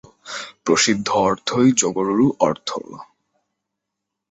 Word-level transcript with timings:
প্রসিদ্ধ 0.65 1.07
অর্থই 1.21 1.69
যোগরূঢ় 1.77 2.27
অর্থ। 2.39 2.69